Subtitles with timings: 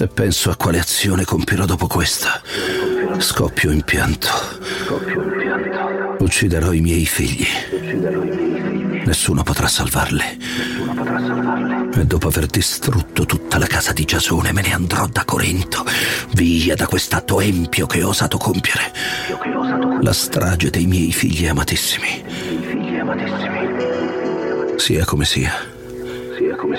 [0.00, 2.40] Se penso a quale azione compierò dopo questa,
[3.18, 4.30] scoppio in pianto.
[6.20, 7.46] Ucciderò i miei figli.
[9.04, 10.38] Nessuno potrà salvarli.
[11.92, 15.84] E dopo aver distrutto tutta la casa di Giasone me ne andrò da Corinto,
[16.32, 18.92] via da quest'atto empio che ho osato compiere.
[20.00, 22.24] La strage dei miei figli amatissimi.
[24.76, 25.52] Sia come sia.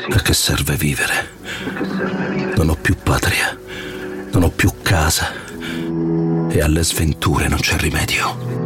[0.09, 2.30] A che serve vivere?
[2.55, 3.57] Non ho più patria,
[4.31, 5.31] non ho più casa
[6.49, 8.59] e alle sventure non c'è rimedio.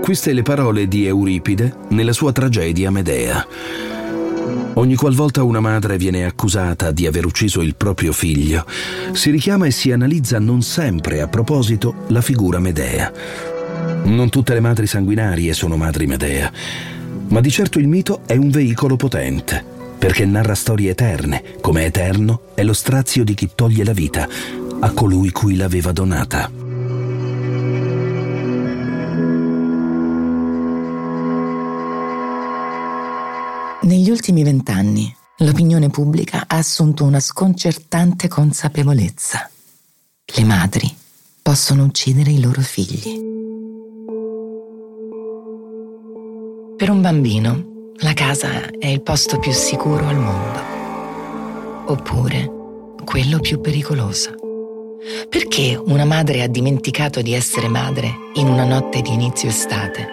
[0.00, 3.46] Queste le parole di Euripide nella sua tragedia Medea.
[4.74, 8.66] Ogni qualvolta una madre viene accusata di aver ucciso il proprio figlio,
[9.12, 13.12] si richiama e si analizza non sempre a proposito la figura Medea.
[14.04, 16.50] Non tutte le madri sanguinarie sono madri Medea,
[17.32, 19.64] ma di certo il mito è un veicolo potente,
[19.98, 24.28] perché narra storie eterne, come eterno è lo strazio di chi toglie la vita
[24.80, 26.50] a colui cui l'aveva donata.
[33.80, 39.50] Negli ultimi vent'anni l'opinione pubblica ha assunto una sconcertante consapevolezza.
[40.36, 40.94] Le madri
[41.40, 43.30] possono uccidere i loro figli.
[46.82, 50.58] Per un bambino la casa è il posto più sicuro al mondo,
[51.86, 52.50] oppure
[53.04, 54.34] quello più pericoloso.
[55.28, 60.08] Perché una madre ha dimenticato di essere madre in una notte di inizio estate?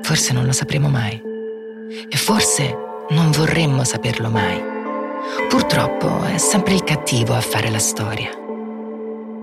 [0.00, 1.20] Forse non lo sapremo mai.
[2.08, 2.74] E forse
[3.10, 4.58] non vorremmo saperlo mai.
[5.50, 8.30] Purtroppo è sempre il cattivo a fare la storia.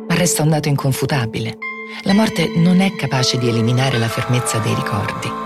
[0.07, 1.55] Ma resta un dato inconfutabile.
[2.01, 5.42] La morte non è capace di eliminare la fermezza dei ricordi.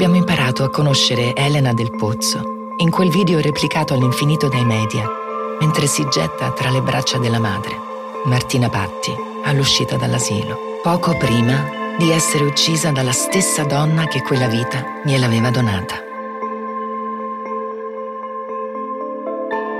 [0.00, 5.06] Abbiamo imparato a conoscere Elena del Pozzo in quel video replicato all'infinito dai media,
[5.60, 7.76] mentre si getta tra le braccia della madre,
[8.24, 11.68] Martina Patti, all'uscita dall'asilo, poco prima
[11.98, 15.96] di essere uccisa dalla stessa donna che quella vita gliel'aveva donata.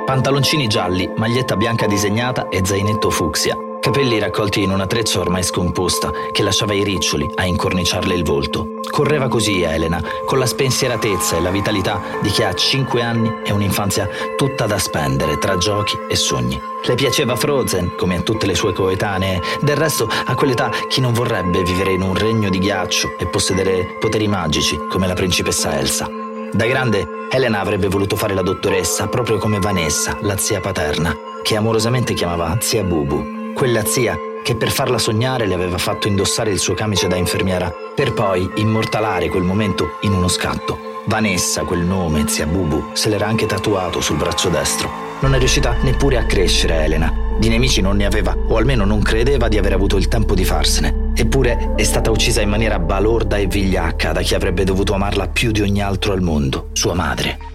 [0.05, 3.57] Pantaloncini gialli, maglietta bianca disegnata e zainetto fucsia.
[3.81, 8.79] Capelli raccolti in una treccia ormai scomposta che lasciava i riccioli a incorniciarle il volto.
[8.91, 13.53] Correva così Elena, con la spensieratezza e la vitalità di chi ha 5 anni e
[13.53, 16.61] un'infanzia tutta da spendere tra giochi e sogni.
[16.85, 19.41] Le piaceva Frozen, come a tutte le sue coetanee.
[19.63, 23.97] Del resto, a quell'età chi non vorrebbe vivere in un regno di ghiaccio e possedere
[23.99, 26.07] poteri magici come la principessa Elsa.
[26.53, 31.57] Da grande, Elena avrebbe voluto fare la dottoressa, proprio come Vanessa, la zia paterna, che
[31.57, 33.40] amorosamente chiamava zia Bubu.
[33.61, 37.71] Quella zia che per farla sognare le aveva fatto indossare il suo camice da infermiera,
[37.95, 41.03] per poi immortalare quel momento in uno scatto.
[41.05, 44.91] Vanessa, quel nome, zia Bubu, se l'era anche tatuato sul braccio destro.
[45.21, 47.13] Non è riuscita neppure a crescere Elena.
[47.39, 50.47] Di nemici non ne aveva, o almeno non credeva di aver avuto il tempo di
[50.47, 51.13] farsene.
[51.15, 55.51] Eppure è stata uccisa in maniera balorda e vigliacca da chi avrebbe dovuto amarla più
[55.51, 57.51] di ogni altro al mondo, sua madre.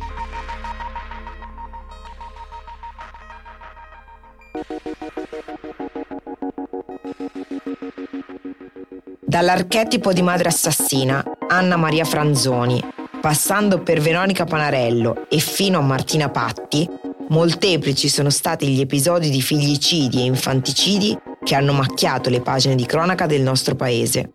[9.36, 12.82] Dall'archetipo di madre assassina, Anna Maria Franzoni,
[13.20, 16.90] passando per Veronica Panarello e fino a Martina Patti,
[17.28, 22.86] molteplici sono stati gli episodi di figlicidi e infanticidi che hanno macchiato le pagine di
[22.86, 24.32] cronaca del nostro paese.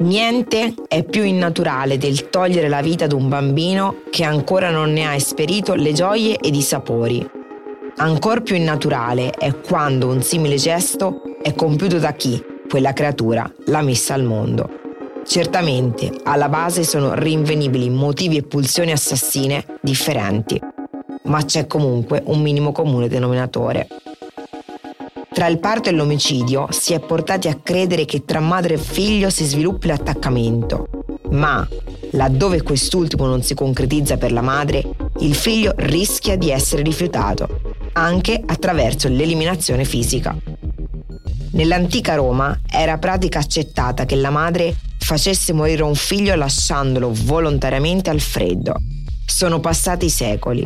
[0.00, 5.06] Niente è più innaturale del togliere la vita ad un bambino che ancora non ne
[5.06, 7.26] ha esperito le gioie ed i sapori.
[7.96, 13.80] Ancor più innaturale è quando un simile gesto è compiuto da chi, quella creatura, l'ha
[13.80, 14.68] messa al mondo.
[15.26, 20.60] Certamente, alla base sono rinvenibili motivi e pulsioni assassine differenti,
[21.22, 23.88] ma c'è comunque un minimo comune denominatore.
[25.32, 29.30] Tra il parto e l'omicidio si è portati a credere che tra madre e figlio
[29.30, 30.88] si sviluppi l'attaccamento,
[31.30, 31.66] ma
[32.10, 34.82] laddove quest'ultimo non si concretizza per la madre,
[35.20, 37.48] il figlio rischia di essere rifiutato,
[37.94, 40.36] anche attraverso l'eliminazione fisica.
[41.56, 48.20] Nell'antica Roma era pratica accettata che la madre facesse morire un figlio lasciandolo volontariamente al
[48.20, 48.74] freddo.
[49.24, 50.62] Sono passati secoli,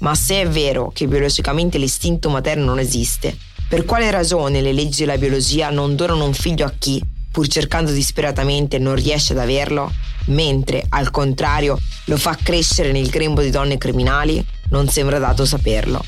[0.00, 3.34] ma se è vero che biologicamente l'istinto materno non esiste,
[3.66, 7.02] per quale ragione le leggi della biologia non donano un figlio a chi,
[7.32, 9.90] pur cercando disperatamente, non riesce ad averlo,
[10.26, 14.44] mentre, al contrario, lo fa crescere nel grembo di donne criminali?
[14.68, 16.04] Non sembra dato saperlo.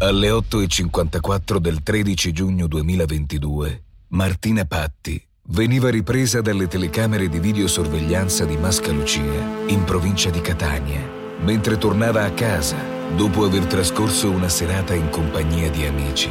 [0.00, 8.56] Alle 8.54 del 13 giugno 2022, Martina Patti veniva ripresa dalle telecamere di videosorveglianza di
[8.56, 9.20] Mascalucia,
[9.66, 11.04] in provincia di Catania,
[11.40, 12.76] mentre tornava a casa
[13.16, 16.30] dopo aver trascorso una serata in compagnia di amici.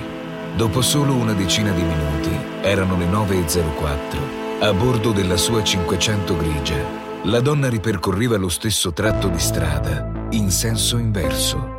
[0.55, 2.31] Dopo solo una decina di minuti,
[2.61, 6.85] erano le 9.04, a bordo della sua 500 grigia.
[7.23, 11.76] La donna ripercorreva lo stesso tratto di strada, in senso inverso.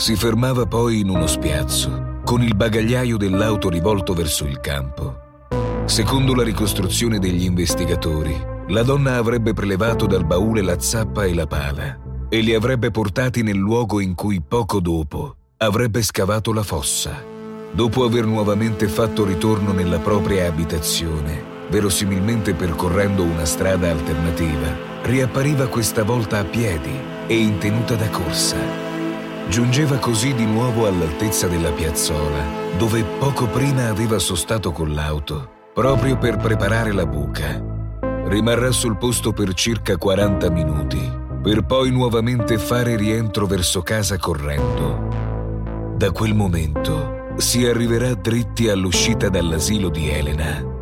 [0.00, 5.28] Si fermava poi in uno spiazzo, con il bagagliaio dell'auto rivolto verso il campo
[5.84, 8.34] Secondo la ricostruzione degli investigatori,
[8.68, 11.98] la donna avrebbe prelevato dal baule la zappa e la pala
[12.30, 17.22] e li avrebbe portati nel luogo in cui poco dopo avrebbe scavato la fossa.
[17.72, 26.04] Dopo aver nuovamente fatto ritorno nella propria abitazione, verosimilmente percorrendo una strada alternativa, riappariva questa
[26.04, 28.89] volta a piedi e in tenuta da corsa.
[29.50, 32.44] Giungeva così di nuovo all'altezza della piazzola,
[32.78, 37.60] dove poco prima aveva sostato con l'auto proprio per preparare la buca.
[38.26, 41.00] Rimarrà sul posto per circa 40 minuti,
[41.42, 45.96] per poi nuovamente fare rientro verso casa correndo.
[45.96, 50.79] Da quel momento si arriverà dritti all'uscita dall'asilo di Elena.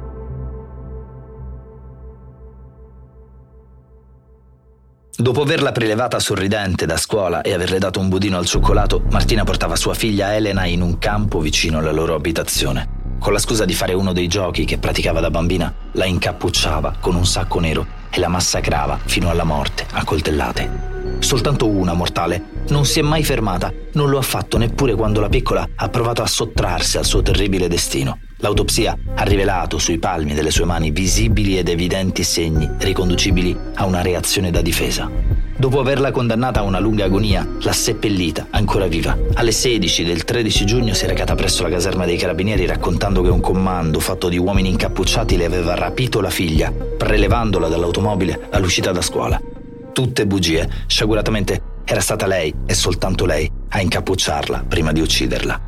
[5.20, 9.74] Dopo averla prelevata sorridente da scuola e averle dato un budino al cioccolato, Martina portava
[9.74, 13.16] sua figlia Elena in un campo vicino alla loro abitazione.
[13.18, 17.16] Con la scusa di fare uno dei giochi che praticava da bambina, la incappucciava con
[17.16, 20.87] un sacco nero e la massacrava fino alla morte a coltellate.
[21.18, 25.28] Soltanto una mortale non si è mai fermata, non lo ha fatto neppure quando la
[25.28, 28.18] piccola ha provato a sottrarsi al suo terribile destino.
[28.40, 34.00] L'autopsia ha rivelato sui palmi delle sue mani visibili ed evidenti segni riconducibili a una
[34.00, 35.10] reazione da difesa.
[35.56, 39.18] Dopo averla condannata a una lunga agonia, l'ha seppellita, ancora viva.
[39.34, 43.30] Alle 16 del 13 giugno si è recata presso la caserma dei carabinieri raccontando che
[43.30, 49.02] un comando fatto di uomini incappucciati le aveva rapito la figlia, prelevandola dall'automobile all'uscita da
[49.02, 49.57] scuola.
[49.98, 50.68] Tutte bugie.
[50.86, 55.60] Sciaguratamente era stata lei e soltanto lei a incappucciarla prima di ucciderla.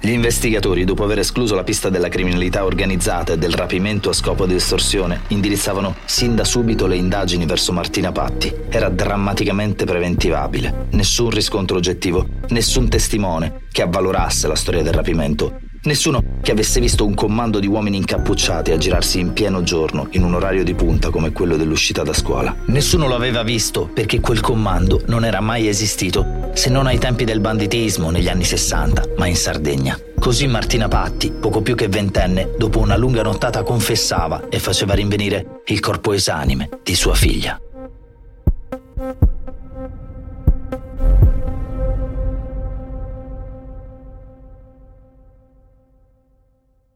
[0.00, 4.46] Gli investigatori, dopo aver escluso la pista della criminalità organizzata e del rapimento a scopo
[4.46, 8.52] di estorsione, indirizzavano sin da subito le indagini verso Martina Patti.
[8.68, 10.88] Era drammaticamente preventivabile.
[10.90, 17.04] Nessun riscontro oggettivo, nessun testimone che avvalorasse la storia del rapimento Nessuno che avesse visto
[17.04, 21.32] un comando di uomini incappucciati aggirarsi in pieno giorno in un orario di punta come
[21.32, 22.54] quello dell'uscita da scuola.
[22.66, 27.24] Nessuno lo aveva visto perché quel comando non era mai esistito, se non ai tempi
[27.24, 29.98] del banditismo negli anni 60, ma in Sardegna.
[30.20, 35.62] Così Martina Patti, poco più che ventenne, dopo una lunga nottata confessava e faceva rinvenire
[35.66, 37.60] il corpo esanime di sua figlia.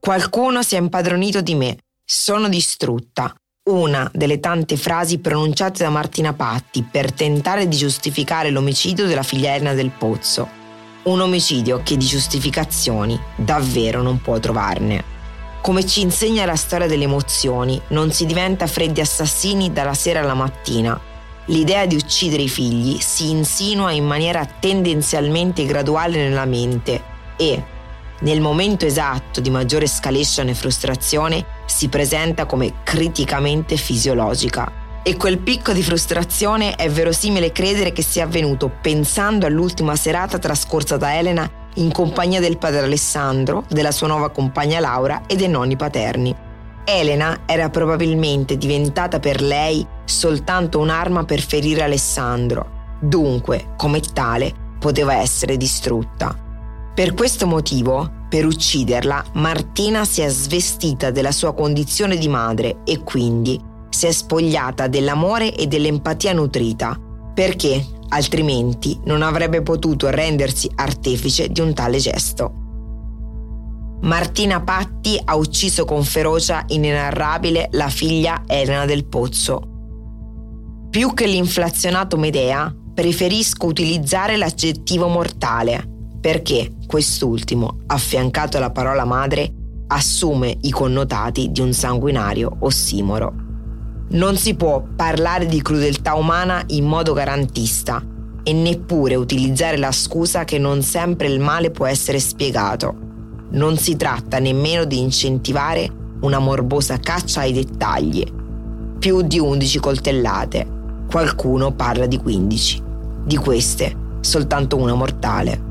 [0.07, 1.79] Qualcuno si è impadronito di me.
[2.05, 3.35] Sono distrutta.
[3.71, 9.57] Una delle tante frasi pronunciate da Martina Patti per tentare di giustificare l'omicidio della figlia
[9.57, 10.49] Elena del Pozzo.
[11.07, 15.03] Un omicidio che di giustificazioni davvero non può trovarne.
[15.61, 20.35] Come ci insegna la storia delle emozioni, non si diventa freddi assassini dalla sera alla
[20.35, 20.97] mattina.
[21.47, 27.03] L'idea di uccidere i figli si insinua in maniera tendenzialmente graduale nella mente
[27.37, 27.75] e,
[28.21, 34.85] nel momento esatto di maggiore escalation e frustrazione si presenta come criticamente fisiologica.
[35.03, 40.97] E quel picco di frustrazione è verosimile credere che sia avvenuto pensando all'ultima serata trascorsa
[40.97, 45.77] da Elena in compagnia del padre Alessandro, della sua nuova compagna Laura e dei nonni
[45.77, 46.35] paterni.
[46.85, 55.17] Elena era probabilmente diventata per lei soltanto un'arma per ferire Alessandro, dunque, come tale, poteva
[55.17, 56.46] essere distrutta.
[56.97, 63.01] Per questo motivo, per ucciderla, Martina si è svestita della sua condizione di madre e
[63.01, 63.61] quindi
[63.91, 66.99] si è spogliata dell'amore e dell'empatia nutrita,
[67.35, 72.55] perché altrimenti non avrebbe potuto rendersi artefice di un tale gesto.
[74.01, 79.61] Martina Patti ha ucciso con ferocia inenarrabile la figlia Elena del Pozzo.
[80.89, 85.91] Più che l'inflazionato Medea, preferisco utilizzare l'aggettivo mortale
[86.27, 89.49] perché quest'ultimo, affiancato alla parola madre,
[89.87, 93.33] assume i connotati di un sanguinario ossimoro.
[94.09, 98.05] Non si può parlare di crudeltà umana in modo garantista
[98.43, 102.93] e neppure utilizzare la scusa che non sempre il male può essere spiegato.
[103.51, 105.89] Non si tratta nemmeno di incentivare
[106.23, 108.25] una morbosa caccia ai dettagli.
[108.99, 110.67] Più di 11 coltellate.
[111.09, 112.83] Qualcuno parla di 15.
[113.23, 115.66] Di queste, soltanto una mortale.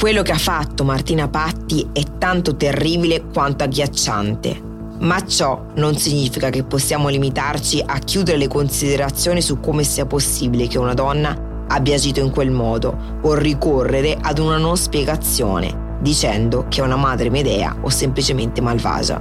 [0.00, 4.58] Quello che ha fatto Martina Patti è tanto terribile quanto agghiacciante.
[5.00, 10.68] Ma ciò non significa che possiamo limitarci a chiudere le considerazioni su come sia possibile
[10.68, 16.64] che una donna abbia agito in quel modo o ricorrere ad una non spiegazione, dicendo
[16.70, 19.20] che è una madre medea o semplicemente malvagia.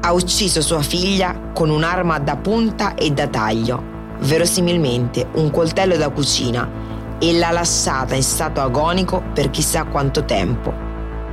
[0.00, 3.82] Ha ucciso sua figlia con un'arma da punta e da taglio,
[4.20, 6.91] verosimilmente un coltello da cucina,
[7.22, 10.74] e l'ha lasciata in stato agonico per chissà quanto tempo.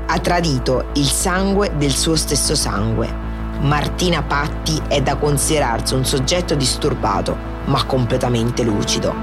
[0.05, 3.27] Ha tradito il sangue del suo stesso sangue
[3.61, 9.13] Martina Patti è da considerarsi un soggetto disturbato, ma completamente lucido.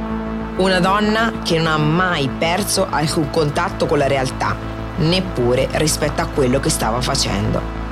[0.56, 4.54] Una donna che non ha mai perso alcun contatto con la realtà,
[4.96, 7.84] neppure rispetto a quello che stava facendo.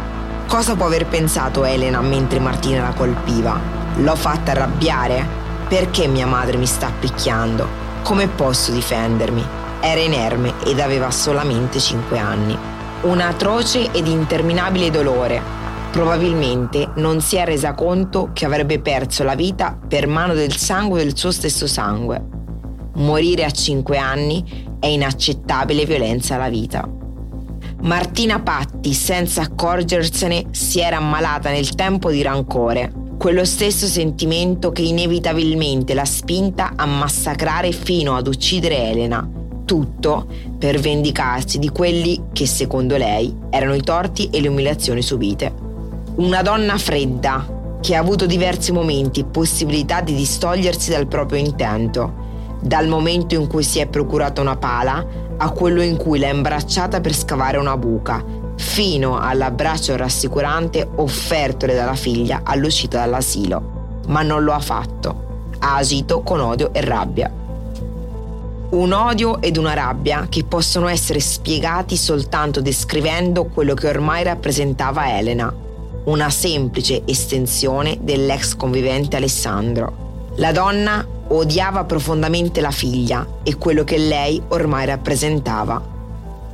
[0.47, 3.59] Cosa può aver pensato Elena mentre Martina la colpiva?
[3.97, 5.27] L'ho fatta arrabbiare?
[5.67, 7.84] Perché mia madre mi sta picchiando?
[8.05, 9.43] Come posso difendermi?
[9.81, 12.57] Era inerme ed aveva solamente 5 anni.
[13.03, 15.63] Un atroce ed interminabile dolore,
[15.95, 21.05] Probabilmente non si è resa conto che avrebbe perso la vita per mano del sangue
[21.05, 22.21] del suo stesso sangue.
[22.95, 26.87] Morire a 5 anni è inaccettabile violenza alla vita.
[27.83, 32.93] Martina Patti, senza accorgersene, si era ammalata nel tempo di rancore,
[33.25, 39.27] quello stesso sentimento che inevitabilmente l'ha spinta a massacrare fino ad uccidere Elena,
[39.65, 40.27] tutto
[40.59, 45.51] per vendicarsi di quelli che, secondo lei, erano i torti e le umiliazioni subite.
[46.17, 52.59] Una donna fredda che ha avuto diversi momenti e possibilità di distogliersi dal proprio intento,
[52.61, 55.03] dal momento in cui si è procurata una pala
[55.39, 58.23] a quello in cui l'ha imbracciata per scavare una buca,
[58.57, 64.03] fino all'abbraccio rassicurante offertole dalla figlia all'uscita dall'asilo.
[64.07, 65.53] Ma non lo ha fatto.
[65.59, 67.31] Ha agito con odio e rabbia.
[68.71, 75.17] Un odio ed una rabbia che possono essere spiegati soltanto descrivendo quello che ormai rappresentava
[75.17, 75.55] Elena,
[76.05, 80.33] una semplice estensione dell'ex convivente Alessandro.
[80.37, 85.94] La donna odiava profondamente la figlia e quello che lei ormai rappresentava.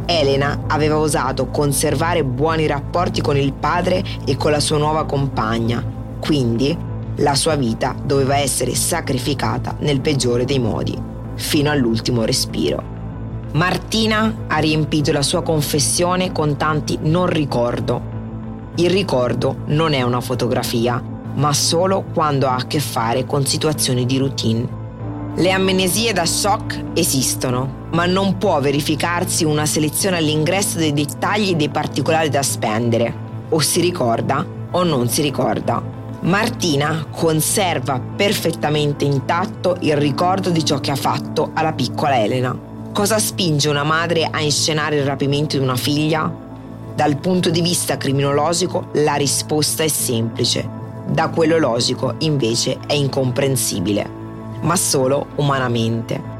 [0.06, 5.84] Elena aveva osato conservare buoni rapporti con il padre e con la sua nuova compagna,
[6.20, 6.76] quindi
[7.16, 10.96] la sua vita doveva essere sacrificata nel peggiore dei modi,
[11.34, 12.98] fino all'ultimo respiro.
[13.52, 18.18] Martina ha riempito la sua confessione con tanti non ricordo
[18.76, 21.02] il ricordo non è una fotografia,
[21.34, 24.79] ma solo quando ha a che fare con situazioni di routine.
[25.36, 31.56] Le amnesie da shock esistono, ma non può verificarsi una selezione all'ingresso dei dettagli e
[31.56, 33.28] dei particolari da spendere.
[33.48, 35.82] O si ricorda o non si ricorda.
[36.22, 42.54] Martina conserva perfettamente intatto il ricordo di ciò che ha fatto alla piccola Elena.
[42.92, 46.30] Cosa spinge una madre a inscenare il rapimento di una figlia?
[46.94, 50.68] Dal punto di vista criminologico la risposta è semplice,
[51.06, 54.19] da quello logico invece è incomprensibile,
[54.60, 56.38] ma solo umanamente.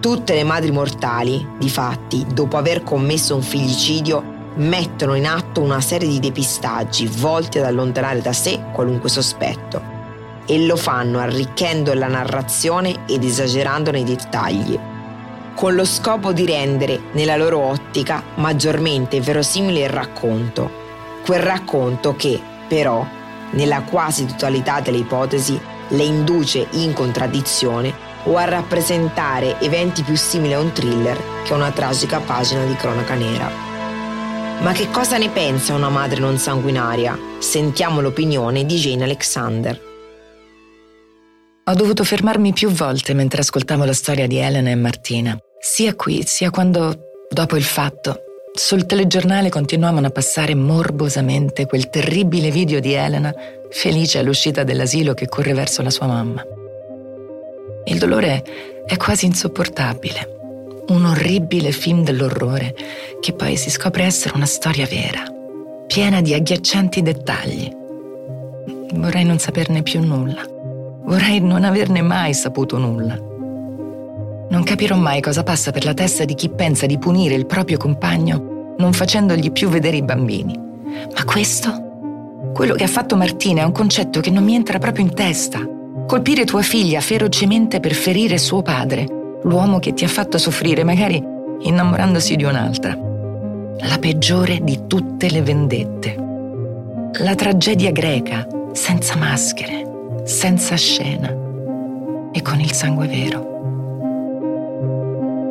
[0.00, 6.08] Tutte le madri mortali, difatti, dopo aver commesso un figlicidio, mettono in atto una serie
[6.08, 9.94] di depistaggi volti ad allontanare da sé qualunque sospetto
[10.46, 14.78] e lo fanno arricchendo la narrazione ed esagerandone i dettagli
[15.56, 20.70] con lo scopo di rendere, nella loro ottica, maggiormente verosimile il racconto.
[21.24, 22.38] Quel racconto che,
[22.68, 23.04] però,
[23.52, 25.58] nella quasi totalità delle ipotesi,
[25.88, 27.92] le induce in contraddizione
[28.24, 32.74] o a rappresentare eventi più simili a un thriller che a una tragica pagina di
[32.74, 33.50] cronaca nera.
[34.60, 37.18] Ma che cosa ne pensa una madre non sanguinaria?
[37.38, 39.80] Sentiamo l'opinione di Jane Alexander.
[41.68, 46.22] Ho dovuto fermarmi più volte mentre ascoltavo la storia di Elena e Martina sia qui
[46.24, 46.96] sia quando,
[47.28, 48.25] dopo il fatto,
[48.56, 53.32] sul telegiornale continuavano a passare morbosamente quel terribile video di Elena
[53.70, 56.42] felice all'uscita dell'asilo che corre verso la sua mamma.
[57.84, 58.42] Il dolore
[58.86, 62.74] è quasi insopportabile, un orribile film dell'orrore
[63.20, 65.22] che poi si scopre essere una storia vera,
[65.86, 67.70] piena di agghiaccianti dettagli.
[68.94, 70.42] Vorrei non saperne più nulla,
[71.04, 73.25] vorrei non averne mai saputo nulla.
[74.48, 77.78] Non capirò mai cosa passa per la testa di chi pensa di punire il proprio
[77.78, 80.58] compagno non facendogli più vedere i bambini.
[81.14, 82.50] Ma questo?
[82.52, 85.60] Quello che ha fatto Martina è un concetto che non mi entra proprio in testa.
[86.06, 89.06] Colpire tua figlia ferocemente per ferire suo padre,
[89.42, 91.22] l'uomo che ti ha fatto soffrire, magari
[91.60, 92.96] innamorandosi di un'altra.
[93.78, 96.24] La peggiore di tutte le vendette.
[97.20, 101.34] La tragedia greca, senza maschere, senza scena
[102.32, 103.55] e con il sangue vero.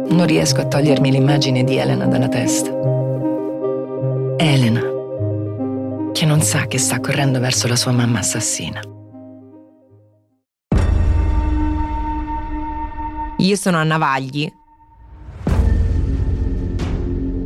[0.08, 2.70] Non riesco a togliermi l'immagine di Elena dalla testa.
[4.38, 4.82] Elena,
[6.14, 8.82] che non sa che sta correndo verso la sua mamma assassina.
[13.38, 14.52] Io sono Anna Vagli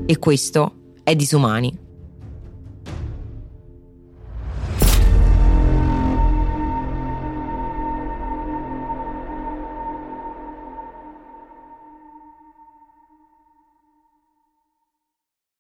[0.06, 0.74] e questo
[1.04, 1.89] è Disumani.